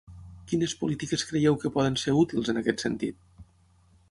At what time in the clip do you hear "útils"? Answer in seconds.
2.23-2.53